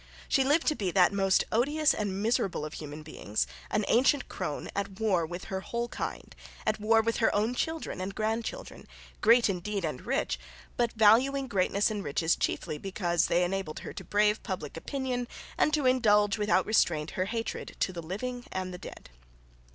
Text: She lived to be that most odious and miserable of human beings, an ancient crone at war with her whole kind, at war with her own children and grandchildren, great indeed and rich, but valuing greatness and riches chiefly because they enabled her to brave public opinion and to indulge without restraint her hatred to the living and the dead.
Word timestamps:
She 0.27 0.43
lived 0.43 0.65
to 0.65 0.75
be 0.75 0.89
that 0.89 1.13
most 1.13 1.43
odious 1.51 1.93
and 1.93 2.23
miserable 2.23 2.65
of 2.65 2.73
human 2.73 3.03
beings, 3.03 3.45
an 3.69 3.85
ancient 3.87 4.27
crone 4.27 4.67
at 4.75 4.99
war 4.99 5.27
with 5.27 5.43
her 5.43 5.61
whole 5.61 5.87
kind, 5.89 6.35
at 6.65 6.79
war 6.79 7.03
with 7.03 7.17
her 7.17 7.35
own 7.35 7.53
children 7.53 8.01
and 8.01 8.15
grandchildren, 8.15 8.87
great 9.21 9.47
indeed 9.47 9.85
and 9.85 10.01
rich, 10.07 10.39
but 10.75 10.91
valuing 10.93 11.47
greatness 11.47 11.91
and 11.91 12.03
riches 12.03 12.35
chiefly 12.35 12.79
because 12.79 13.27
they 13.27 13.43
enabled 13.43 13.81
her 13.81 13.93
to 13.93 14.03
brave 14.03 14.41
public 14.41 14.75
opinion 14.75 15.27
and 15.55 15.71
to 15.75 15.85
indulge 15.85 16.35
without 16.35 16.65
restraint 16.65 17.11
her 17.11 17.25
hatred 17.25 17.75
to 17.79 17.93
the 17.93 18.01
living 18.01 18.47
and 18.51 18.73
the 18.73 18.79
dead. 18.79 19.11